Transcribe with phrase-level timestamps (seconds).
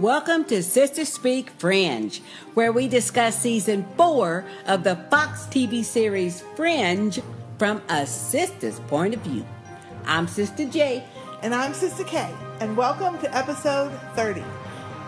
[0.00, 2.22] Welcome to Sistah Speak Fringe,
[2.54, 7.20] where we discuss season four of the Fox TV series Fringe
[7.58, 9.44] from a sister's point of view.
[10.06, 11.02] I'm Sister J.
[11.42, 12.32] And I'm Sister K.
[12.60, 14.44] And welcome to episode 30.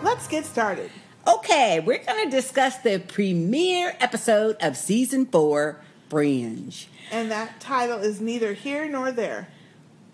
[0.03, 0.91] Let's get started.
[1.25, 6.89] Okay, we're going to discuss the premiere episode of season four, Fringe.
[7.13, 9.47] And that title is neither here nor there.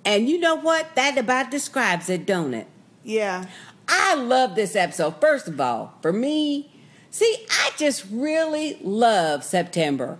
[0.05, 0.93] And you know what?
[0.93, 2.67] That about describes it, don't it?
[3.03, 3.45] Yeah.
[3.87, 5.19] I love this episode.
[5.21, 6.71] First of all, for me,
[7.11, 10.19] see, I just really love September.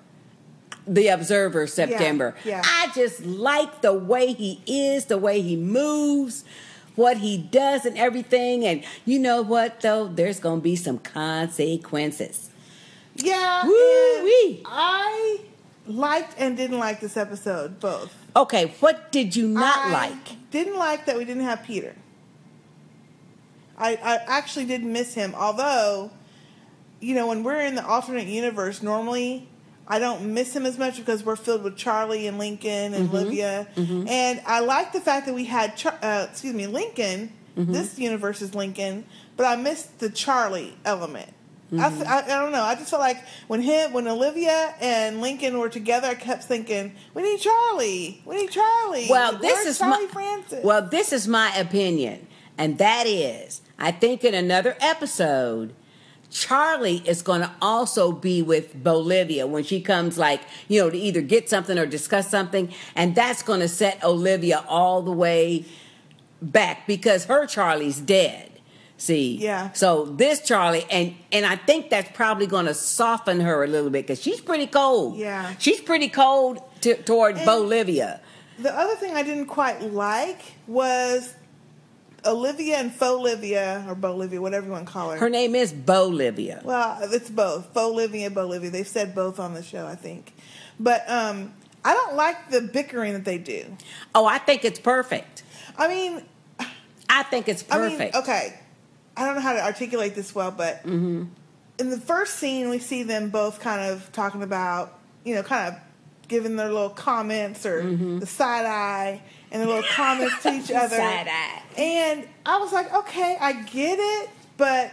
[0.90, 2.34] The Observer September.
[2.45, 2.62] yeah.
[2.63, 6.45] I just like the way he is, the way he moves,
[6.95, 8.63] what he does, and everything.
[8.66, 10.07] And you know what, though?
[10.07, 12.52] There's going to be some consequences.
[13.15, 13.65] Yeah.
[13.65, 14.62] Woo-wee.
[14.65, 15.41] I
[15.87, 18.13] liked and didn't like this episode, both.
[18.35, 20.52] Okay, what did you not I like?
[20.52, 21.96] Didn't like that we didn't have Peter.
[23.78, 26.12] I, I actually did miss him, although,
[27.00, 29.50] you know, when we're in the alternate universe, normally
[29.88, 33.16] I don't miss him as much because we're filled with Charlie and Lincoln and mm-hmm.
[33.16, 33.68] Olivia.
[33.76, 34.08] Mm-hmm.
[34.08, 37.32] And I like the fact that we had, Char- uh, excuse me, Lincoln.
[37.58, 37.72] Mm-hmm.
[37.72, 39.05] This universe is Lincoln,
[39.36, 41.34] but I missed the Charlie element.
[41.72, 42.62] I don't know.
[42.62, 46.96] I just felt like when him, when Olivia and Lincoln were together, I kept thinking,
[47.14, 48.22] "We need Charlie.
[48.26, 50.64] We need Charlie." Well, this Where's is Charlie my Francis.
[50.64, 52.26] well, this is my opinion,
[52.58, 55.74] and that is, I think in another episode,
[56.30, 60.98] Charlie is going to also be with Bolivia when she comes, like you know, to
[60.98, 65.66] either get something or discuss something, and that's going to set Olivia all the way
[66.41, 68.52] back because her Charlie's dead.
[69.00, 69.72] See, Yeah.
[69.74, 73.92] So this Charlie, and and I think that's probably going to soften her a little
[73.92, 75.18] bit because she's pretty cold.
[75.18, 75.53] Yeah.
[75.59, 78.22] she's pretty cold to, toward And- Bolivia.
[78.60, 81.36] The other thing I didn't quite like was
[82.28, 85.18] Olivia and Fauxlivia, or Bolivia, whatever you want to call her.
[85.18, 86.62] Her name is Bolivia.
[86.64, 87.74] well, it's both.
[87.74, 88.70] Fauxlivia and Bolivia.
[88.70, 90.34] They've said both on the show, I think.
[90.80, 93.66] But um, I don't like the bickering that they do.
[94.14, 95.44] Oh, I think it's perfect.
[95.78, 96.22] I mean,
[97.10, 98.16] I think it's I mean, perfect.
[98.16, 98.60] okay.
[99.16, 101.24] I don't know how to articulate this well, but Mm-hmm.
[101.80, 105.74] in the first scene, we see them both kind of talking about, you know, kind
[105.74, 105.80] of
[106.28, 108.20] giving their little comments or Mm-hmm.
[108.20, 109.22] the side eye
[109.52, 110.96] and their little comments to each other.
[110.98, 111.62] Side eye.
[111.78, 114.92] And I was like, okay, I get it, but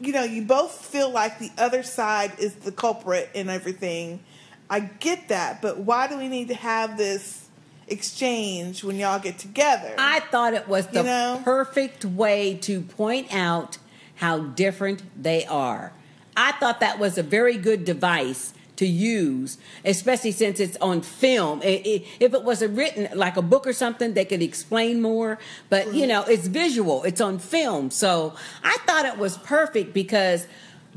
[0.00, 4.20] you know, you both feel like the other side is the culprit and everything.
[4.68, 7.46] I get that, but why do we need to have this
[7.86, 9.94] exchange when y'all get together?
[9.98, 11.40] I thought it was the You know?
[11.44, 13.78] perfect way to point out
[14.16, 15.92] how different they are.
[16.36, 21.60] I thought that was a very good device to use, especially since it's on film.
[21.62, 25.02] I- I- if it was a written like a book or something, they could explain
[25.02, 25.38] more.
[25.68, 27.02] But you know, it's visual.
[27.04, 28.34] It's on film, so
[28.64, 30.46] I thought it was perfect because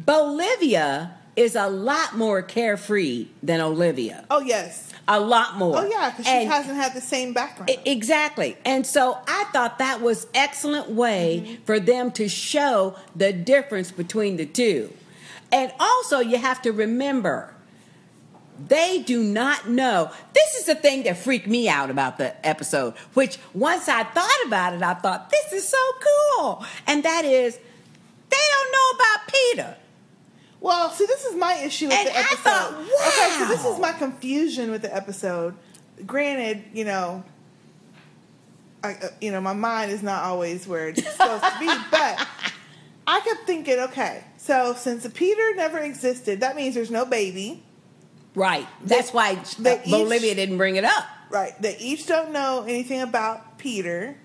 [0.05, 4.23] Bolivia is a lot more carefree than Olivia.
[4.31, 4.91] oh yes.
[5.07, 5.77] A lot more.
[5.77, 7.69] Oh yeah, because she And- hasn't had the same background.
[7.85, 8.57] Exactly.
[8.65, 11.63] And so I thought that was excellent way Mm-hmm.
[11.65, 14.91] for them to show the difference between the two.
[15.51, 17.53] And also you have to remember
[18.67, 20.11] they do not know.
[20.33, 24.45] This is the thing that freaked me out about the episode, which once I thought
[24.45, 25.77] about it, I thought, this is so
[26.37, 26.65] cool.
[26.87, 27.57] And that is,
[28.29, 29.77] they don't know about Peter.
[30.61, 32.37] well, see, this is my issue with And the episode.
[32.37, 35.55] thought, Okay, so this is my confusion with the episode.
[36.05, 37.23] Granted, you know,
[38.83, 42.27] I, uh, you know, my mind is not always where it's supposed to be, but
[43.07, 47.63] I kept thinking, okay, so since Peter never existed, that means there's no baby.
[48.35, 48.67] Right.
[48.83, 51.05] That's why they uh, each- didn't bring it up.
[51.29, 51.59] Right.
[51.61, 54.15] They each don't know anything about Peter,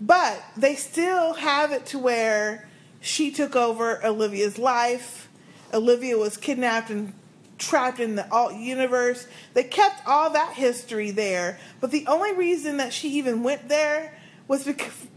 [0.00, 2.68] but they still have it to where
[3.00, 5.28] she took over Olivia's life.
[5.74, 7.12] Olivia was kidnapped and
[7.58, 9.26] trapped in the alt universe.
[9.54, 14.16] They kept all that history there, but the only reason that she even went there
[14.48, 14.68] was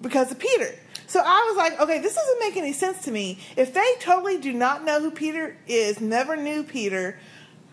[0.02, 0.74] because of Peter.
[1.08, 3.40] So I was like, okay, this doesn't make any sense to me.
[3.56, 7.20] If they totally do not know who Peter is, never knew Peter,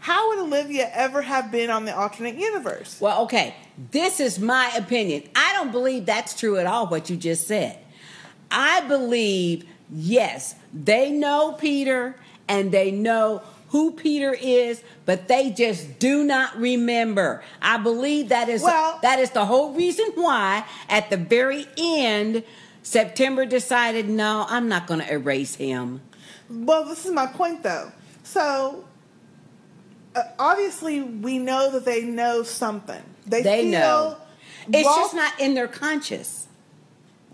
[0.03, 2.99] how would Olivia ever have been on the alternate universe?
[3.01, 3.55] Well, okay,
[3.93, 5.23] this is my opinion.
[5.37, 7.79] I don't believe that's true at all, what you just said.
[8.51, 12.17] I believe, yes, they know Peter
[12.49, 17.45] and they know who Peter is, but they just do not remember.
[17.63, 22.43] I believe that is Well- that is the whole reason why at the very end
[22.83, 26.01] September decided, no, I'm not going to erase him.
[26.51, 27.93] Well, this is my point, though.
[28.25, 28.85] So,
[30.15, 33.03] uh, obviously, we know that they know something.
[33.27, 34.17] They, They feel know.
[34.73, 36.47] It's Walt- just not in their conscious.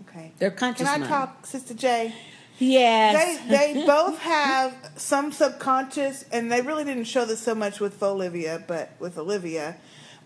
[0.07, 0.31] Okay.
[0.39, 1.09] They're conscious Can I mind.
[1.09, 2.13] talk, Sister J?
[2.57, 3.39] Yes.
[3.47, 8.01] They they both have some subconscious, and they really didn't show this so much with
[8.01, 9.77] Olivia, but with Olivia,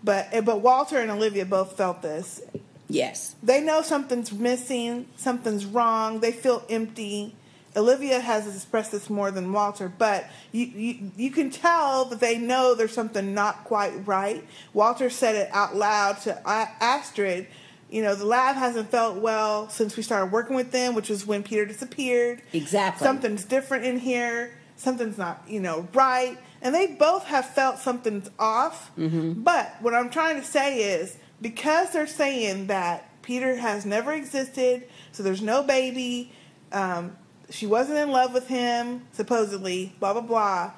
[0.04, 2.42] but eh, but Walter and Olivia both felt this.
[2.88, 3.36] yes.
[3.44, 6.22] They know something's missing, something's wrong.
[6.22, 7.36] They feel empty.
[7.76, 12.38] Olivia has expressed this more than Walter, but you, you you can tell that they
[12.38, 14.46] know there's something not quite right.
[14.74, 17.48] Walter said it out loud to Astrid.
[17.90, 21.26] You know, the lab hasn't felt well since we started working with them, which was
[21.26, 22.42] when Peter disappeared.
[22.52, 23.06] Exactly.
[23.06, 24.58] Something's different in here.
[24.76, 26.38] Something's not, you know, right.
[26.62, 28.92] And they both have felt something's off.
[28.98, 29.44] Mm-hmm.
[29.44, 34.88] But what I'm trying to say is because they're saying that Peter has never existed,
[35.12, 36.32] so there's no baby,
[36.72, 37.16] um,
[37.54, 40.72] she wasn't in love with him, supposedly, blah, blah, blah.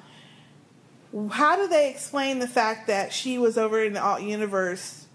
[1.30, 5.06] How do they explain the fact that she was over in the alt universe?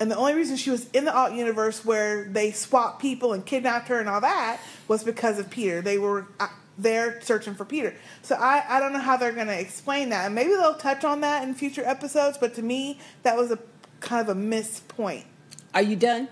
[0.00, 3.44] And the only reason she was in the alt universe where they swapped people and
[3.44, 4.58] kidnapped her and all that
[4.88, 5.82] was because of Peter.
[5.82, 7.94] They were uh, there searching for Peter.
[8.22, 10.24] So I, I don't know how they're going to explain that.
[10.24, 13.58] And maybe they'll touch on that in future episodes, but to me, that was a
[14.00, 15.26] kind of a missed point.
[15.74, 16.28] Are you done?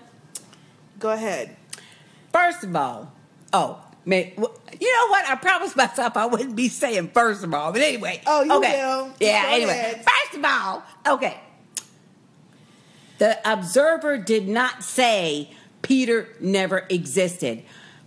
[0.97, 1.55] Go ahead.
[2.31, 3.13] First of all,
[3.53, 5.27] oh, man, you know what?
[5.27, 8.21] I promised myself I wouldn't be saying first of all, but anyway.
[8.25, 8.81] Oh, you okay.
[8.81, 9.13] will.
[9.19, 9.71] Yeah, Go anyway.
[9.71, 10.05] ahead.
[10.05, 10.83] First of all,
[11.15, 11.39] okay.
[13.19, 15.51] The observer did not say
[15.81, 17.63] Peter never existed.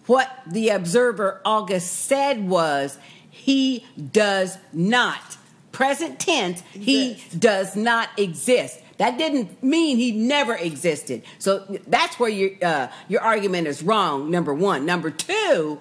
[0.06, 2.98] What the observer August said was
[3.30, 5.36] he does not.
[5.72, 8.80] Present tense, he does not exist.
[8.98, 11.22] That didn't mean he never existed.
[11.38, 14.30] So that's where your uh, your argument is wrong.
[14.30, 14.86] Number one.
[14.86, 15.80] Number two.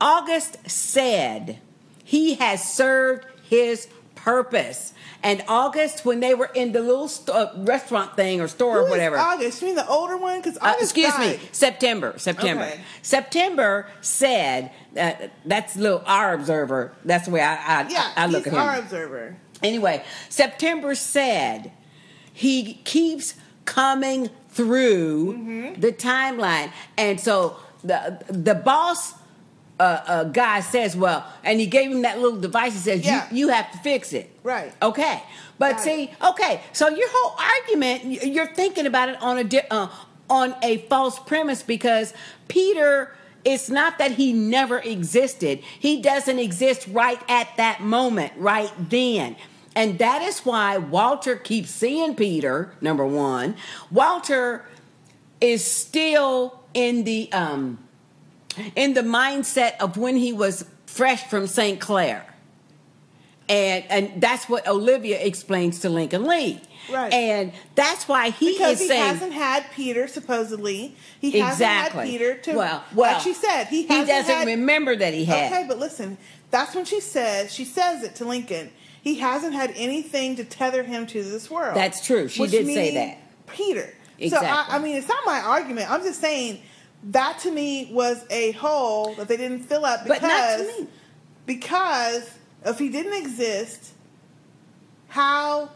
[0.00, 1.58] August said
[2.04, 4.92] he has served his purpose.
[5.22, 8.86] And August, when they were in the little st- uh, restaurant thing or store Who
[8.86, 9.60] or whatever, August?
[9.60, 10.38] You mean the older one?
[10.40, 11.40] Because uh, excuse died.
[11.40, 12.14] me, September.
[12.18, 12.64] September.
[12.64, 12.80] Okay.
[13.02, 16.92] September said that that's little our observer.
[17.04, 18.68] That's the way I I, Yeah, I look he's at him.
[18.68, 19.36] our observer.
[19.62, 21.72] Anyway, September said
[22.38, 25.80] he keeps coming through Mm-hmm.
[25.80, 29.12] the timeline, and so the the boss
[29.78, 32.72] uh, uh, guy says, "Well," and he gave him that little device.
[32.72, 33.26] He says, Yeah.
[33.30, 34.72] "You you have to fix it." Right.
[34.82, 35.22] Okay.
[35.58, 38.04] But Got see, okay, so your whole argument,
[38.34, 39.88] you're thinking about it on a di- uh,
[40.30, 42.14] on a false premise because
[42.48, 43.12] Peter.
[43.44, 45.60] It's not that he never existed.
[45.78, 49.36] He doesn't exist right at that moment, right then.
[49.78, 53.54] And that is why Walter keeps seeing Peter, number one.
[53.92, 54.64] Walter
[55.40, 57.78] is still in the um
[58.74, 61.80] in the mindset of when he was fresh from St.
[61.80, 62.26] Claire.
[63.48, 66.60] And and that's what Olivia explains to Lincoln Lee.
[66.90, 67.12] Right.
[67.12, 70.96] And that's why he Because is he saying hasn't had Peter, supposedly.
[71.20, 74.96] He hasn't had Peter to, well, well, like she said, he, he doesn't had, remember
[74.96, 75.52] that he had.
[75.52, 76.16] Okay, but listen,
[76.50, 78.70] that's when she says, she says it to Lincoln.
[79.02, 81.76] He hasn't had anything to tether him to this world.
[81.76, 82.28] That's true.
[82.28, 83.18] She did say that.
[83.46, 83.86] Peter.
[83.86, 84.48] So, Exactly.
[84.48, 85.90] I, I mean, it's not my argument.
[85.90, 86.60] I'm just saying
[87.04, 90.82] that to me was a hole that they didn't fill up because, But not to
[90.82, 90.88] me.
[91.46, 92.28] because
[92.64, 93.92] if he didn't exist,
[95.06, 95.70] how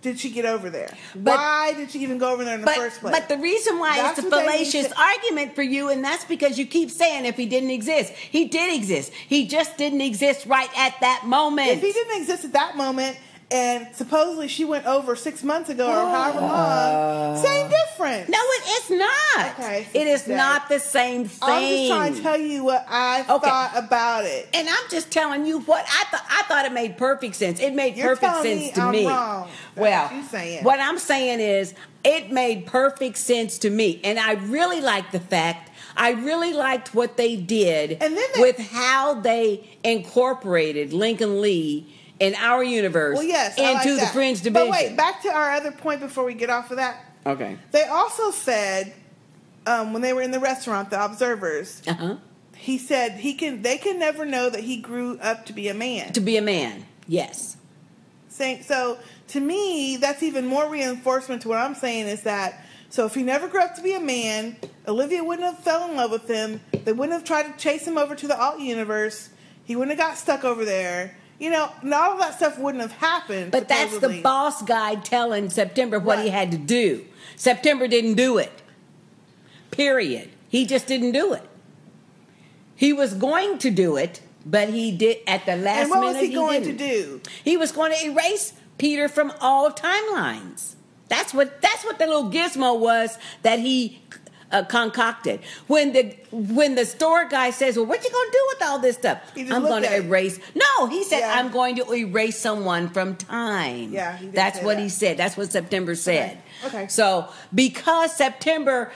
[0.00, 0.92] did she get over there?
[1.14, 3.14] But- Why did she even go over there in the But, first place?
[3.14, 6.04] but the reason why That's it's a what they need fallacious argument for you, and
[6.04, 8.12] that's because you keep saying if he didn't exist.
[8.12, 9.12] He did exist.
[9.12, 11.68] He just didn't exist right at that moment.
[11.70, 13.16] if he didn't exist at that moment,
[13.50, 17.42] and supposedly she went over six months ago or however long, oh.
[17.42, 18.28] same difference.
[18.28, 19.58] no, it is not.
[19.58, 21.48] Okay, it is Sister not the same thing.
[21.48, 23.48] I'm just trying to tell you what I Okay.
[23.48, 24.48] thought about it.
[24.52, 26.24] And I'm just telling you what I thought.
[26.30, 27.58] I thought it made perfect sense.
[27.60, 29.06] It made You're perfect telling sense me to I'm me.
[29.06, 29.48] wrong.
[29.48, 30.64] That's Well, what you're saying.
[30.64, 31.74] what I'm saying is,
[32.04, 35.70] it made perfect sense to me, and I really liked the fact.
[35.96, 41.86] I really liked what they did And then they- with how they incorporated Lincoln Lee
[42.20, 44.12] in our universe Well, yes, into like the that.
[44.12, 44.52] Fringe division.
[44.52, 47.04] But wait, back to our other point before we get off of that.
[47.26, 47.58] okay.
[47.72, 48.94] They also said
[49.66, 52.16] um, when they were in the restaurant, the observers, Uh huh.
[52.56, 53.62] he said he can.
[53.62, 56.12] They can never know that he grew up to be a man.
[56.14, 57.56] To be a man, yes.
[58.28, 58.98] saying so
[59.28, 63.22] to me that's even more reinforcement to what i'm saying is that so if he
[63.22, 64.56] never grew up to be a man
[64.86, 67.98] olivia wouldn't have fell in love with him they wouldn't have tried to chase him
[67.98, 69.28] over to the alt universe
[69.64, 72.82] he wouldn't have got stuck over there you know and all of that stuff wouldn't
[72.82, 77.04] have happened But that's the boss guy telling September what he had to do.
[77.36, 78.62] September didn't do it.
[79.70, 80.30] Period.
[80.48, 81.48] He just didn't do it.
[82.74, 86.12] He was going to do it, but he did at the last and what minute.
[86.14, 90.74] was he going to do He was going to erase Peter from all timelines.
[91.08, 94.00] That's what that's what the little gizmo was that he
[94.50, 95.40] uh, concocted.
[95.66, 98.96] When the when the store guy says, "Well, what you gonna do with all this
[98.96, 100.38] stuff?" I'm going to erase.
[100.54, 101.34] No, he said, Yeah.
[101.38, 104.82] "I'm going to erase someone from time." Yeah, that's what that.
[104.82, 105.16] he said.
[105.16, 106.38] That's what September said.
[106.64, 106.88] Okay.
[106.88, 108.92] So because September,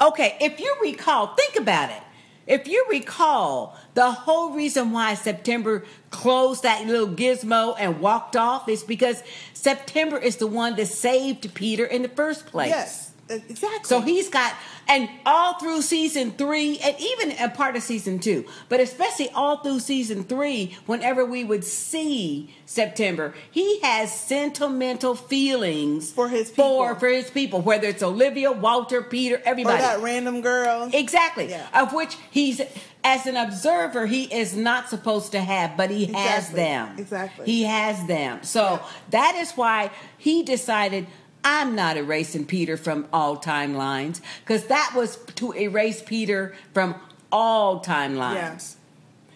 [0.00, 2.02] okay, if you recall, think about it.
[2.46, 8.68] If you recall, the whole reason why September closed that little gizmo and walked off
[8.68, 9.22] is because
[9.54, 12.70] September is the one that saved Peter in the first place.
[12.70, 13.84] Yes, exactly.
[13.84, 14.54] So he's got,
[14.88, 19.58] and all through season three, and even a part of season two, but especially all
[19.58, 26.88] through season three, whenever we would see September, he has sentimental feelings For his for,
[26.88, 26.94] people.
[27.00, 29.78] for his people, whether it's Olivia, Walter, Peter, or everybody.
[29.78, 30.90] that random girl.
[30.92, 31.48] Exactly.
[31.48, 31.66] Yeah.
[31.74, 32.60] Of which he's,
[33.04, 36.98] as an observer, he is not supposed to have, but he has them.
[36.98, 37.46] Exactly.
[37.46, 38.42] He has them.
[38.42, 41.06] So that is why he decided.
[41.44, 46.94] I'm not erasing Peter from all timelines because that was to erase Peter from
[47.32, 48.34] all timelines.
[48.34, 48.58] Yeah.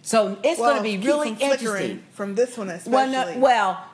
[0.02, 2.02] So it's Well, going to be really interesting.
[2.12, 2.92] from this one, especially.
[2.92, 3.84] Well, no, well,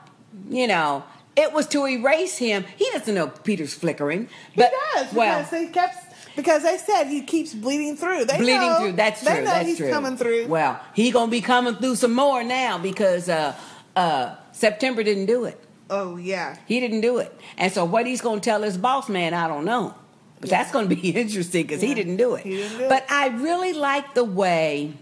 [0.48, 1.04] you know,
[1.36, 2.64] it was to erase him.
[2.76, 5.96] He doesn't know Peter's flickering, he but does because well, they kept
[6.36, 8.24] because they said he keeps bleeding through.
[8.24, 8.92] They bleeding know, through.
[8.92, 9.40] That's they true.
[9.40, 9.90] know that's he's true.
[9.90, 10.46] coming through.
[10.48, 13.54] Well, he gonna be coming through some more now because uh,
[13.94, 15.62] uh, September didn't do it.
[15.90, 19.34] Oh yeah, He didn't do it, and so what he's gonna tell his boss man,
[19.34, 19.94] I don't know.
[20.40, 21.94] But that's going to be interesting because he Yeah.
[21.96, 22.44] didn't do it.
[22.44, 23.12] Didn't do but it.
[23.12, 24.94] I really like the way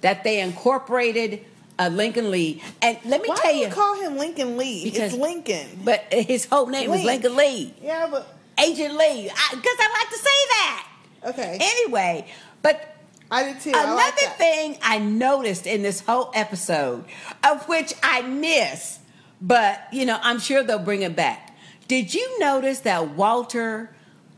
[0.00, 1.44] that they incorporated
[1.78, 2.60] uh, Lincoln Lee.
[2.82, 4.84] And let me Why tell you, call him Lincoln Lee?
[4.84, 5.66] Because- it's Lincoln.
[5.84, 8.26] but his whole name was Lincoln Lee, Yeah, but
[8.58, 10.88] Agent Lee, because I, like to say that.
[11.26, 12.26] okay, Anyway,
[12.60, 12.96] but
[13.30, 13.70] I did too.
[13.70, 14.36] I Another like that.
[14.36, 17.04] thing I noticed in this whole episode,
[17.44, 18.98] of which I miss,
[19.42, 21.54] but you know, I'm sure they'll bring it back.
[21.88, 23.90] Did you notice that Walter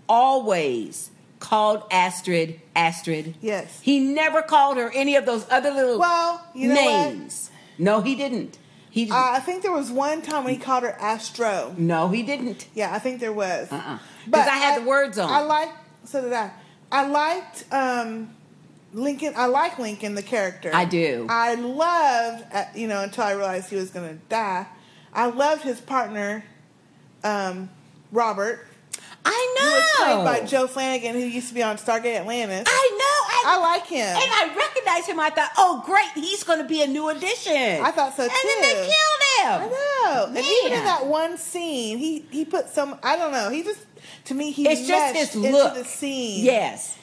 [0.08, 3.34] always called Astrid Astrid?
[3.40, 3.80] Yes.
[3.82, 7.12] He never called her any of those other little Well, you know what?
[7.14, 7.50] names.
[7.78, 8.58] No, he didn't.
[8.90, 9.16] He didn't.
[9.16, 11.74] Uh, I think there was one time when he called her Astro.
[11.76, 12.68] no, he didn't.
[12.74, 13.70] Yeah, I think there was.
[13.70, 13.98] Uh-uh.
[14.30, 15.28] 'Cause I had the words on.
[15.30, 15.68] I like.
[16.04, 16.50] So did I.
[16.92, 18.30] I liked um,
[18.92, 19.34] Lincoln.
[19.36, 20.70] I like Lincoln, the character.
[20.72, 21.26] I do.
[21.28, 24.66] I loved, uh, you know, until I realized he was going to die.
[25.14, 26.44] I loved his partner,
[27.22, 27.70] um,
[28.12, 28.66] Robert,
[29.24, 29.72] I who know.
[29.72, 32.64] was played by Joe Flanigan, who used to be on Stargate Atlantis.
[32.68, 33.50] I know.
[33.50, 34.00] I like him.
[34.00, 35.18] And I recognized him.
[35.20, 37.52] I thought, oh, great, he's going to be a new addition.
[37.82, 38.34] I thought so, too.
[38.34, 39.70] And then they killed him.
[39.72, 40.26] I know.
[40.28, 42.98] And even in that one scene, he he put some.
[43.02, 43.50] I don't know.
[43.50, 43.80] He just
[44.26, 45.70] to me he It's just his look.
[45.72, 46.44] into the scene.
[46.44, 46.96] Yes,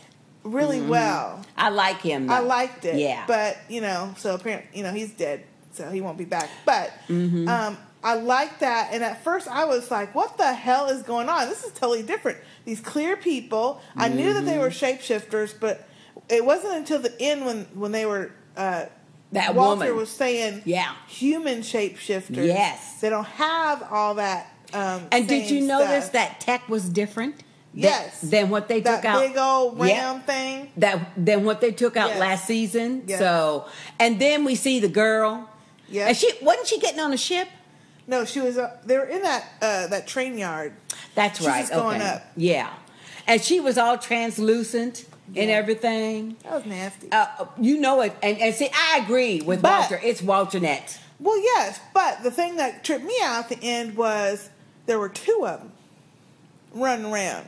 [0.44, 1.44] really well.
[1.58, 2.30] I like him.
[2.30, 2.96] I liked it.
[2.98, 6.49] Yeah, But, you know, so apparently, you know, he's dead, so he won't be back.
[6.65, 7.47] But Mm-hmm.
[7.47, 8.89] um, I like that.
[8.93, 11.47] And at first I was like, what the hell is going on?
[11.49, 12.39] This is totally different.
[12.65, 13.81] These clear people.
[13.95, 15.13] I knew that they were Mm-hmm.
[15.13, 15.87] shapeshifters, but
[16.29, 18.31] it wasn't until the end when, when they were.
[18.57, 18.85] Uh,
[19.33, 19.95] That Walter woman.
[19.97, 20.93] was saying Yeah.
[21.07, 22.45] human shapeshifters.
[22.47, 22.99] Yes.
[23.01, 24.47] They don't have all that.
[24.73, 26.13] Um, and did you notice stuff.
[26.13, 27.35] that tech was different?
[27.73, 28.19] Yes.
[28.21, 29.21] Than what they that took out.
[29.21, 30.19] big old Yeah.
[30.19, 30.71] thing?
[30.77, 32.19] That than what they took out Yes.
[32.19, 33.03] last season.
[33.07, 33.19] Yes.
[33.19, 33.65] So,
[33.99, 35.47] and then we see the girl.
[35.91, 36.07] Yes.
[36.07, 37.48] And she wasn't she getting on a ship?
[38.07, 38.57] No, she was.
[38.57, 40.74] Uh, they were in that uh, that train yard.
[41.15, 41.71] That's She's right.
[41.71, 42.01] okay.
[42.07, 42.24] up.
[42.36, 42.71] Yeah,
[43.27, 45.05] and she was all translucent
[45.36, 46.36] and everything.
[46.43, 47.10] That was nasty.
[47.12, 50.00] Uh, you know it, and, and see, I agree with But- Walter.
[50.03, 51.00] It's Walternate.
[51.19, 54.50] Well, yes, but the thing that tripped me out at the end was
[54.88, 55.71] there were two of them
[56.74, 57.45] running around,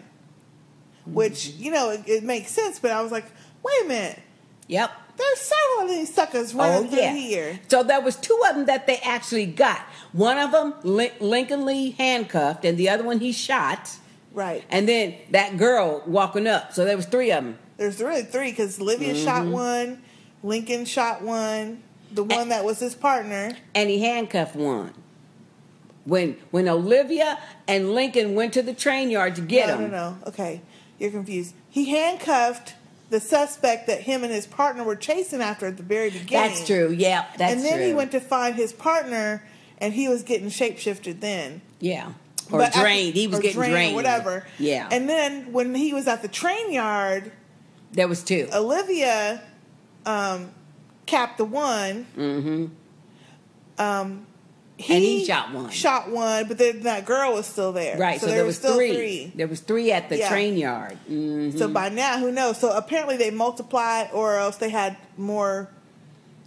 [1.07, 1.63] which Mm-hmm.
[1.63, 2.77] you know it, it makes sense.
[2.79, 3.25] But I was like,
[3.63, 4.19] wait a minute,
[4.67, 4.91] Yep.
[5.17, 7.13] There's several of these suckers running Oh through yeah.
[7.13, 7.59] here.
[7.67, 9.79] So there was two of them that they actually got.
[10.11, 13.91] One of them, Lin- Lincoln Lee handcuffed, and the other one he shot.
[14.33, 14.63] Right.
[14.69, 16.73] And then that girl walking up.
[16.73, 17.59] So there was three of them.
[17.77, 19.23] There's really three because Olivia Mm-hmm.
[19.25, 20.01] shot one,
[20.41, 23.55] Lincoln shot one, the one that was his partner.
[23.75, 24.93] and he handcuffed one.
[26.05, 30.09] When when Olivia and Lincoln went to the train yard to get no, him, no,
[30.11, 30.17] no.
[30.27, 30.61] Okay,
[30.99, 31.53] you're confused.
[31.69, 32.73] He handcuffed
[33.13, 36.49] the suspect that him and his partner were chasing after at the very beginning.
[36.49, 36.89] that's true.
[36.89, 37.45] Yeah, that's true.
[37.61, 37.87] and then true.
[37.87, 39.43] he went to find his partner,
[39.77, 41.61] and he was getting shapeshifted then.
[41.79, 42.13] yeah,
[42.51, 43.13] or But after- drained.
[43.13, 43.93] he was getting drained drained.
[43.93, 44.47] or whatever.
[44.57, 47.31] Yeah, And then when he was at the train yard,
[47.91, 48.49] there was two.
[48.51, 49.43] Olivia
[50.07, 50.49] um,
[51.05, 52.07] capped the one.
[52.17, 52.65] mm-hmm.
[53.77, 54.25] Um,
[54.89, 55.69] And he shot one.
[55.69, 57.97] Shot one, but then that girl was still there.
[57.97, 58.19] Right.
[58.19, 59.31] So, there, were was still three.
[59.35, 60.29] There was three at the Yeah.
[60.29, 60.97] train yard.
[61.09, 61.57] Mhm.
[61.57, 62.57] So by now, who knows?
[62.57, 65.69] So apparently they multiplied, or else they had more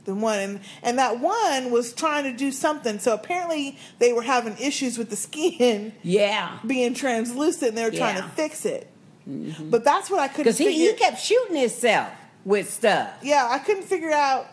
[0.05, 2.99] than one, and and that one was trying to do something.
[3.01, 6.59] So apparently they were having issues with the skin Yeah.
[6.67, 8.89] being translucent, and they were trying to fix it.
[9.27, 12.11] But that's what I couldn't Because he, he kept shooting himself
[12.45, 13.11] with stuff.
[13.23, 14.47] yeah, I couldn't figure out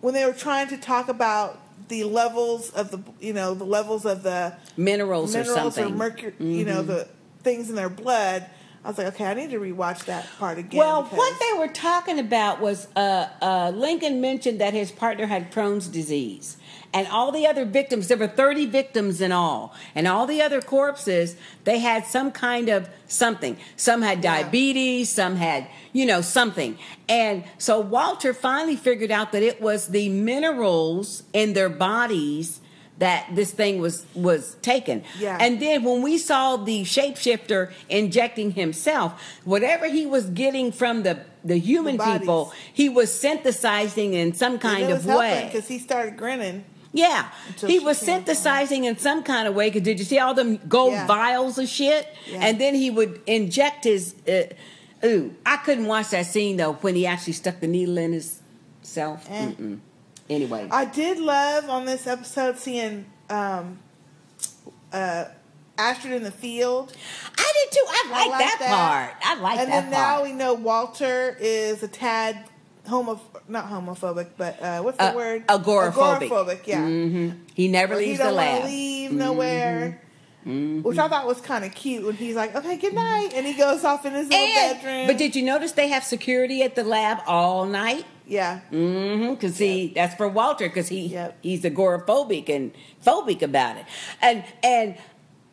[0.00, 4.04] when they were trying to talk about the levels of the you know the levels
[4.04, 5.94] of the Minerals, or minerals something.
[5.94, 6.88] or mercury, you know mm-hmm.
[6.88, 7.08] the
[7.42, 8.46] things in their blood.
[8.86, 10.78] I was like, okay, I need to rewatch that part again.
[10.78, 15.26] Well, because- what they were talking about was uh, uh, Lincoln mentioned that his partner
[15.26, 16.56] had Crohn's disease.
[16.94, 19.74] And all the other victims, there were 30 victims in all.
[19.96, 23.56] And all the other corpses, they had some kind of something.
[23.74, 24.36] Some had Yeah.
[24.42, 26.78] diabetes, some had, you know, something.
[27.08, 32.60] And so Walter finally figured out that it was the minerals in their bodies
[32.98, 35.04] that this thing was was taken.
[35.18, 35.36] Yeah.
[35.40, 41.20] And then when we saw the shapeshifter injecting himself, whatever he was getting from the
[41.44, 45.48] the human The people, he was synthesizing in some kind of way.
[45.50, 46.64] because he started grinning.
[46.92, 49.70] Yeah, Until he was synthesizing in some kind of way.
[49.70, 51.06] Cause did you see all them gold Yeah.
[51.06, 52.08] vials of shit?
[52.26, 52.38] Yeah.
[52.40, 54.14] And then he would inject his.
[54.26, 54.44] Uh,
[55.04, 58.40] ooh, I couldn't watch that scene though when he actually stuck the needle in his
[58.80, 59.26] self.
[59.30, 59.52] Eh.
[60.28, 63.78] Anyway, I did love on this episode seeing um,
[64.92, 65.26] uh,
[65.78, 66.92] Astrid in the field.
[67.36, 67.84] I did too.
[67.88, 69.12] I like like that, that.
[69.20, 69.22] part.
[69.24, 72.44] I like and that then now we know Walter is a tad
[72.88, 75.46] homo, not homophobic, but uh, what's the Uh, word?
[75.46, 76.28] agoraphobic.
[76.28, 76.80] Agoraphobic, yeah.
[76.84, 78.64] hmm He never Or he leaves the don't want lab.
[78.64, 80.02] leave nowhere.
[80.44, 83.52] Which I thought was kind of cute when he's like, "Okay, good night," and he
[83.54, 85.06] goes off in his little And- bedroom.
[85.08, 88.04] but did you notice they have security at the lab all night?
[88.26, 89.34] Yeah, Mm-hmm.
[89.34, 91.38] Because see, that's for Walter because he Yep.
[91.42, 92.72] he's agoraphobic and
[93.04, 93.84] phobic about it,
[94.20, 94.96] and and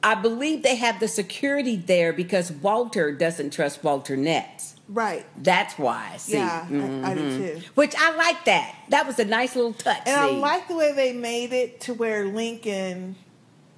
[0.05, 4.73] I believe they have the security there because Walter doesn't trust Walternates.
[4.89, 5.25] right.
[5.41, 6.17] That's why.
[6.17, 7.37] See, Yeah, I, I do Mhm.
[7.37, 7.61] too.
[7.75, 8.75] Which I like that.
[8.89, 10.01] That was a nice little touch.
[10.05, 13.15] And I like the way they made it to where Lincoln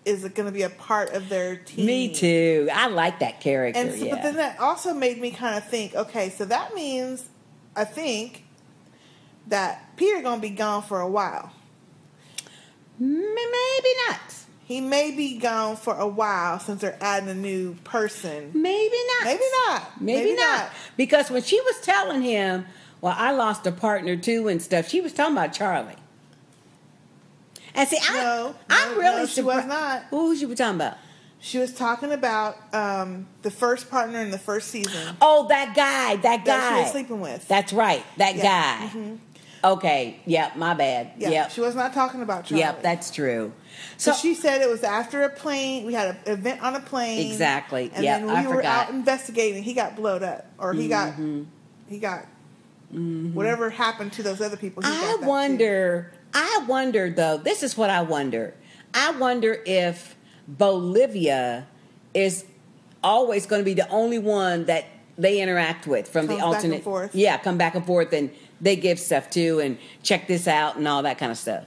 [0.03, 1.86] is going to be a part of their team.
[1.86, 2.69] Me too.
[2.73, 3.79] I like that character.
[3.79, 4.15] And so, yeah.
[4.15, 7.29] but then that also made me kind of think, okay, so that means
[7.75, 8.44] I think
[9.47, 11.51] that Peter going to be gone for a while.
[12.99, 14.19] Maybe not.
[14.65, 18.49] He may be gone for a while since they're adding a new person.
[18.53, 19.25] Maybe not.
[19.25, 20.01] Maybe not.
[20.01, 20.69] Maybe, not.
[20.97, 22.65] Because when she was telling him,
[23.01, 25.93] well, I lost a partner too and stuff, she was talking about Charlie.
[27.75, 30.03] And see, I, No, I'm no, really no, she was not.
[30.10, 30.97] Who was she was talking about?
[31.39, 36.15] She was talking about um, the first partner in the first season Oh, that guy,
[36.15, 36.81] that that she guy.
[36.81, 37.47] was sleeping with.
[37.47, 38.89] That's right, that Yeah.
[38.89, 39.15] Mm-hmm.
[39.65, 41.12] Okay, yep, my bad.
[41.17, 42.62] yeah, yep, she was not talking about Charlie.
[42.62, 43.51] yep, that's true.
[43.97, 45.86] So, So, she said it was after a plane.
[45.86, 47.30] We had an event on a plane.
[47.32, 47.91] Exactly.
[47.93, 48.88] And Yep, then we I were forgot.
[48.89, 49.63] out investigating.
[49.63, 51.15] He got blowed up, or he got
[51.89, 52.28] he got
[52.91, 54.84] whatever happened to those other people.
[54.84, 54.93] Mm-hmm.
[54.93, 55.25] I that too.
[55.28, 56.12] wonder.
[56.34, 57.38] I wonder though.
[57.38, 58.54] This is what I wonder.
[58.93, 60.15] I wonder if
[60.47, 61.65] Bolivia
[62.13, 62.45] is
[63.04, 64.86] always going to be the only one that
[65.17, 66.84] they interact with from Comes the back and alternate.
[66.84, 67.15] forth.
[67.15, 68.30] Yeah, come back and forth, and
[68.65, 71.63] they give stuff to, and check this out, and all that kind of stuff.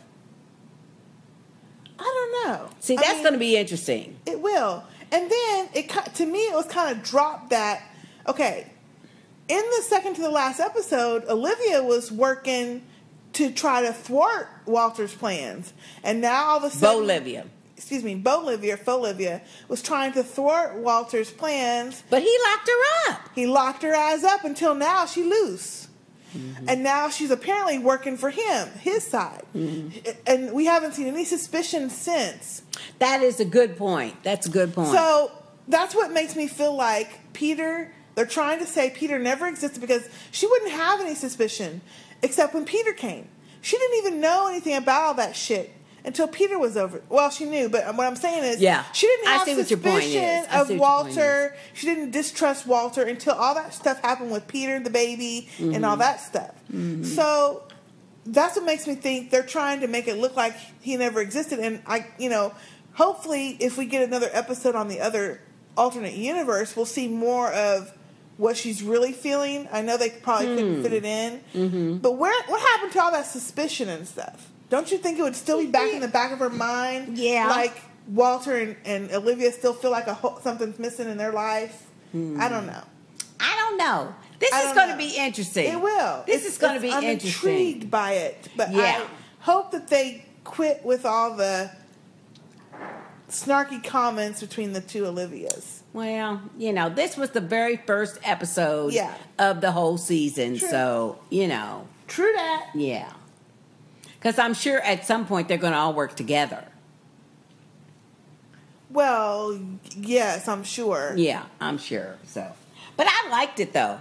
[1.99, 2.71] I don't know.
[2.81, 4.19] See, I that's going to be interesting.
[4.27, 4.85] It will.
[5.11, 7.83] And then it to me it was kind of dropped that
[8.27, 8.71] okay.
[9.49, 12.83] In the second to the last episode, Olivia was working
[13.33, 18.17] to try to thwart Walter's plans, and now all of a sudden, Bolivia, excuse me,
[18.17, 22.03] Bolivia, or Fauxlivia was trying to thwart Walter's plans.
[22.11, 23.31] but he locked her up.
[23.35, 25.88] He locked her eyes up until now she loose.
[26.37, 26.69] Mm-hmm.
[26.69, 29.45] And now she's apparently working for him, his side.
[29.55, 30.11] Mm-hmm.
[30.27, 32.63] And we haven't seen any suspicion since.
[32.99, 34.23] That is a good point.
[34.23, 34.91] That's a good point.
[34.91, 35.33] So
[35.69, 40.09] that's what makes me feel like Peter, they're trying to say Peter never existed because
[40.31, 41.81] she wouldn't have any suspicion
[42.23, 43.29] except when Peter came.
[43.61, 45.73] She didn't even know anything about all that shit
[46.05, 47.03] until Peter was over.
[47.09, 48.85] Well, she knew, but what I'm saying is, Yeah.
[48.93, 51.57] she didn't have see what your point suspicion of see what your point Walter.
[51.75, 55.85] She didn't distrust Walter until all that stuff happened with Peter, the baby, and Mm-hmm.
[55.85, 56.55] all that stuff.
[57.03, 57.63] So
[58.27, 61.59] that's what makes me think they're trying to make it look like he never existed.
[61.59, 62.55] And I, you know,
[62.95, 65.41] hopefully, if we get another episode on the other
[65.77, 67.93] alternate universe, we'll see more of
[68.37, 69.69] what she's really feeling.
[69.73, 70.55] I know they probably Hmm.
[70.57, 71.97] couldn't fit it in, Mm-hmm.
[71.99, 74.49] but where what happened to all that suspicion and stuff?
[74.71, 77.17] Don't you think it would still be back in the back of her mind?
[77.19, 77.49] Yeah.
[77.49, 81.87] like Walter and, and Olivia still feel like a ho- something's missing in their life.
[82.13, 82.41] Hmm.
[82.41, 82.83] I don't know.
[83.41, 84.15] I don't know.
[84.39, 85.73] This I is don't going to be interesting.
[85.73, 86.23] It will.
[86.27, 87.51] This It's- is going to it's- be I'm interesting.
[87.51, 89.05] intrigued by it, but Yeah.
[89.05, 89.07] I
[89.45, 91.71] hope that they quit with all the
[93.29, 95.81] snarky comments between the two Olivias.
[95.93, 99.13] Well, you know, this was the very first episode Yeah.
[99.39, 100.59] of the whole season.
[100.59, 100.69] True.
[100.69, 102.67] So, you know, True that.
[102.75, 103.13] yeah.
[104.19, 106.65] Because I'm sure at some point they're going to all work together.
[108.91, 109.61] Well,
[109.97, 111.13] yes, I'm sure.
[111.17, 112.17] Yeah, I'm sure.
[112.27, 112.51] So,
[112.97, 114.01] But I liked it though.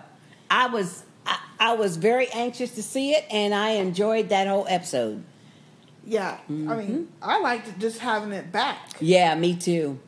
[0.50, 4.66] I was I, I was very anxious to see it, and I enjoyed that whole
[4.70, 5.24] episode.
[6.06, 6.78] Yeah, I Mm-hmm.
[6.78, 8.94] mean, I liked just having it back.
[9.02, 10.00] Yeah, me too.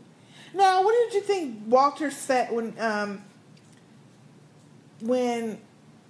[0.54, 3.22] Now, what did you think Walter said when um,
[5.02, 5.60] when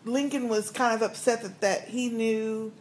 [0.05, 2.71] Lincoln was kind of upset that, that he knew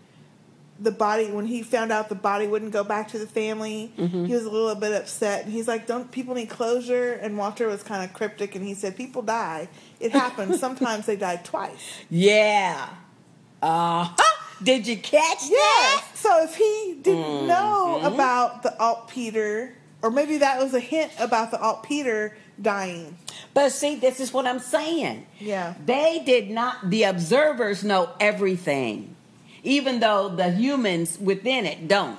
[0.81, 3.93] the body when he found out the body wouldn't go back to the family?
[3.99, 4.27] Mm-hmm.
[4.27, 7.67] He was a little bit upset, and he's like, "Don't people need closure?" And Walter
[7.69, 9.69] was kind of cryptic, and he said, "People die.
[10.01, 10.61] It happens.
[10.67, 12.89] Sometimes they die twice." Yeah.
[13.61, 14.09] Uh
[14.63, 15.51] Did you catch Yes.
[15.51, 16.05] that?
[16.15, 17.47] So if he didn't Mm-hmm.
[17.49, 22.37] know about the alt Peter, or maybe that was a hint about the alt Peter
[22.61, 23.17] dying.
[23.55, 25.27] But see, this is what I'm saying.
[25.41, 25.75] Yeah.
[25.85, 29.15] They did not, the observers know everything,
[29.69, 32.19] even though the humans within it don't.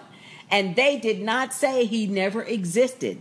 [0.52, 3.18] And they did not say he never existed.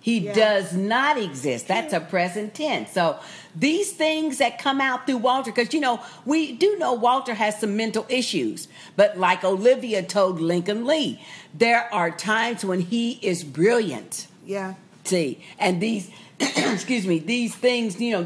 [0.00, 0.34] He Yeah.
[0.34, 1.66] does not exist.
[1.66, 2.92] That's a present tense.
[2.92, 3.16] So
[3.56, 7.58] these things that come out through Walter, because you know, we do know Walter has
[7.58, 8.68] some mental issues.
[8.96, 11.20] But like Olivia told Lincoln Lee,
[11.54, 14.26] there are times when he is brilliant.
[14.46, 14.74] Yeah.
[15.04, 16.10] See, and these,
[16.40, 18.24] excuse me, these things, you know,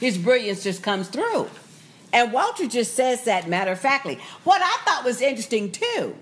[0.00, 1.48] his brilliance just comes through.
[2.12, 4.18] And Walter just says that matter of factly.
[4.44, 6.14] What I thought was interesting too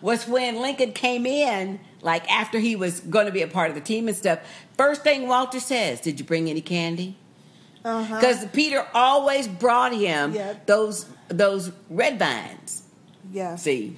[0.00, 3.74] was when Lincoln came in, like after he was going to be a part of
[3.74, 4.38] the team and stuff.
[4.76, 7.16] First thing Walter says, "Did you bring any candy?"
[7.84, 8.14] Uh-huh.
[8.16, 10.54] Because Peter always brought him Yeah.
[10.66, 12.82] those those red vines.
[13.32, 13.56] Yeah.
[13.56, 13.96] See,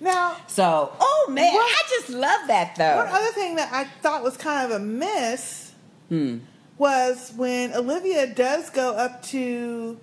[0.00, 2.96] Now, so oh man, What- I just love that though.
[2.96, 5.70] one other thing that I thought was kind of a miss
[6.08, 6.38] Hmm.
[6.82, 9.98] Was when Olivia does go up to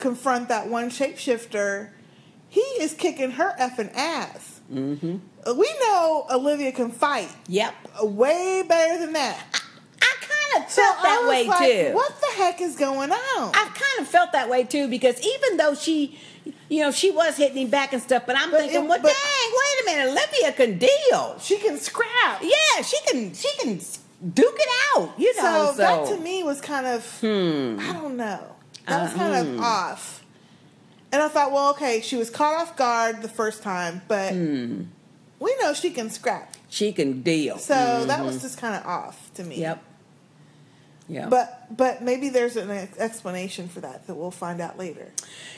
[0.00, 1.90] confront that one shapeshifter,
[2.48, 4.60] he is kicking her effing ass.
[4.72, 5.18] Mm-hmm.
[5.58, 7.74] We know Olivia can fight Yep.
[8.02, 9.38] way better than that.
[10.00, 11.94] I kind of So felt that I was way like, too.
[11.94, 13.52] What the heck is going on?
[13.54, 16.18] I kind of felt that way too because even though she,
[16.68, 18.98] you know, she was hitting him back and stuff, but I'm But thinking, it- well,
[18.98, 21.38] dang, wait a minute, Olivia can deal.
[21.40, 22.42] she can scrap.
[22.42, 23.78] Yeah, she can, she can
[24.22, 25.14] duke it out.
[25.18, 27.78] You know, so, so, that to me was kind of Hmm.
[27.80, 28.40] I don't know.
[28.86, 29.54] That was Uh, kind hmm.
[29.54, 30.24] of off.
[31.10, 34.82] And I thought, well, okay, she was caught off guard the first time, but Hmm.
[35.38, 36.56] we know she can scrap.
[36.68, 37.58] she can deal.
[37.58, 39.56] So that was just kind of off to me.
[39.56, 39.62] Mm-hmm.
[39.62, 39.82] Yep.
[41.08, 41.26] Yeah.
[41.28, 45.12] But but maybe there's an explanation for that that we'll find out later.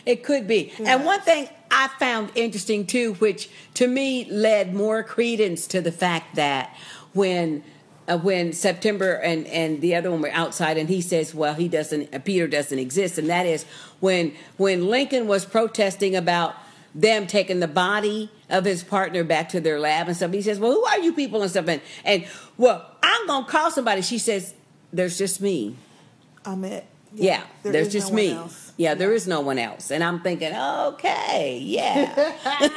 [0.05, 0.73] It could be.
[0.79, 0.97] Yeah.
[0.97, 5.93] And one thing I found interesting too, which to me led more credence to the
[5.93, 6.75] fact that
[7.13, 7.63] when
[8.09, 11.69] uh, when September and and the other one were outside, and he says, "Well, he
[11.69, 12.15] doesn't.
[12.15, 13.65] Uh, Peter doesn't exist," and that is
[14.01, 16.55] when when Lincoln was protesting about
[16.95, 20.33] them taking the body of his partner back to their lab and stuff.
[20.33, 23.71] He says, "Well, who are you people and stuff?" And and well, I'm gonna call
[23.71, 24.03] somebody.
[24.03, 24.55] She says,
[24.93, 25.77] "There's just me."
[26.45, 26.85] I'm it.
[27.15, 28.33] Yeah, there there's just no me.
[28.33, 28.73] else.
[28.77, 29.91] Yeah, there is no one else.
[29.91, 32.13] And I'm thinking, okay, yeah.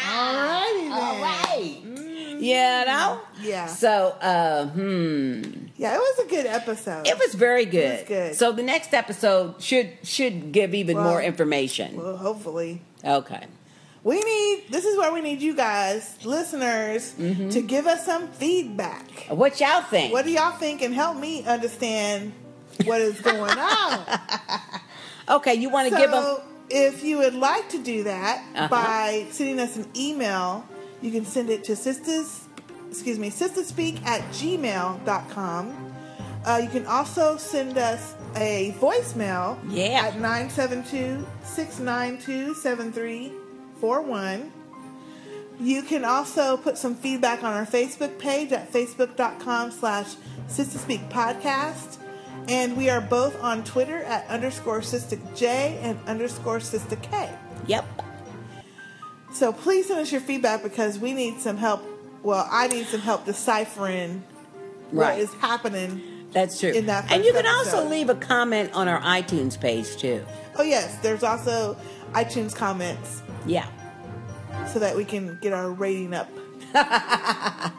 [0.10, 0.92] All righty then.
[0.92, 2.09] All right.
[2.40, 2.54] You
[2.86, 3.20] know?
[3.42, 3.66] Yeah.
[3.66, 5.42] So, uh, hmm.
[5.76, 7.06] Yeah, it was a good episode.
[7.06, 8.00] It was very good.
[8.00, 8.34] was good.
[8.34, 11.96] So the next episode should should give even Well- more information.
[11.96, 12.82] well, hopefully.
[13.04, 13.46] Okay.
[14.02, 17.50] We need this is where we need you guys, listeners, Mm-hmm.
[17.50, 19.26] to give us some feedback.
[19.28, 20.12] What y'all think?
[20.12, 22.32] What do y'all think and help me understand
[22.84, 24.00] what is going on?
[25.28, 28.68] okay, you want to give them so, if you would like to do that Uh-huh.
[28.68, 30.64] by sending us an email,
[31.02, 32.42] you can send it to sisters,
[32.88, 35.92] excuse me, sisterspeak at gmail.com.
[36.44, 40.06] Uh, you can also send us a voicemail Yeah.
[40.06, 44.52] at 972 692 7341.
[45.60, 50.14] You can also put some feedback on our Facebook page at facebook.com slash
[50.48, 51.98] Sistah Speak Podcast.
[52.48, 57.28] And we are both on Twitter at underscore Sister J and underscore Sister K.
[57.66, 57.84] Yep.
[59.32, 61.82] So please send us your feedback because we need some help.
[62.22, 64.22] Well, I need some help deciphering
[64.90, 65.18] what Right.
[65.20, 66.02] is happening.
[66.32, 66.70] That's true.
[66.70, 70.24] In that and you can also leave a comment on our iTunes page too.
[70.56, 71.76] Oh, yes, there's also
[72.12, 73.66] iTunes comments Yeah.
[74.72, 76.28] so that we can get our rating up.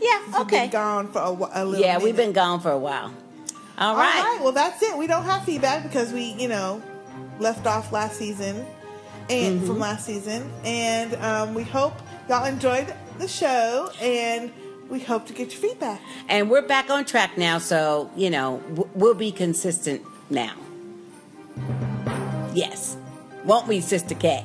[0.00, 0.20] Yeah.
[0.26, 0.60] We've okay.
[0.64, 3.12] been gone for a, a little Yeah, we've been gone for a while.
[3.78, 4.14] All All right.
[4.14, 4.38] right.
[4.40, 4.96] Well, that's it.
[4.96, 6.80] We don't have feedback because we, you know,
[7.40, 8.64] left off last season
[9.30, 9.66] and Mm-hmm.
[9.66, 11.94] from last season, and um, we hope
[12.28, 14.50] y'all enjoyed the show, and
[14.88, 16.00] we hope to get your feedback.
[16.28, 20.54] And we're back on track now, so, you know, w- we'll be consistent now.
[22.54, 22.96] Yes.
[23.44, 24.44] Won't we, Sister K?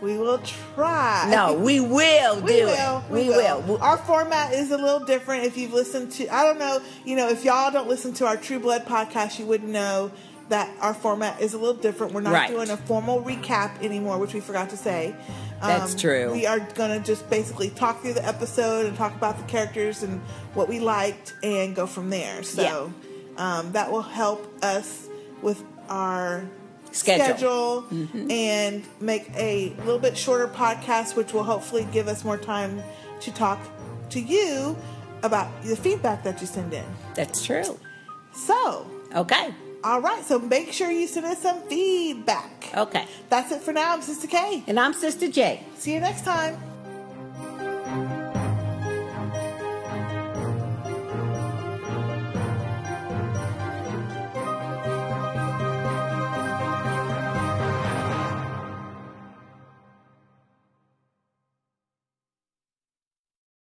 [0.00, 0.38] We will
[0.74, 1.28] try.
[1.30, 2.98] No, we will We do will.
[2.98, 3.10] it.
[3.10, 3.60] We, We, will.
[3.62, 3.82] will.
[3.82, 5.44] Our format is a little different.
[5.44, 8.36] If you've listened to, I don't know, you know, if y'all don't listen to our
[8.36, 10.10] True Blood podcast, you wouldn't know
[10.50, 12.12] that our format is a little different.
[12.12, 12.50] We're not Right.
[12.50, 15.14] doing a formal recap anymore, which we forgot to say.
[15.62, 16.32] Um, That's true.
[16.32, 20.02] We are going to just basically talk through the episode and talk about the characters
[20.02, 20.20] and
[20.54, 22.42] what we liked and go from there.
[22.42, 22.92] So
[23.36, 25.08] um, that will help us
[25.42, 26.44] with our
[26.92, 27.82] Schedule.
[27.82, 28.30] Mm-hmm.
[28.30, 32.82] and make a little bit shorter podcast, which will hopefully give us more time
[33.20, 33.60] to talk
[34.10, 34.76] to you
[35.22, 36.84] about the feedback that you send in.
[37.14, 37.78] That's true.
[38.34, 39.54] So, Okay.
[39.82, 42.70] All right, so make sure you send us some feedback.
[42.76, 43.06] Okay.
[43.28, 43.94] That's it for now.
[43.94, 44.62] I'm Sister K.
[44.66, 45.64] And I'm Sister J.
[45.78, 46.69] See you next time.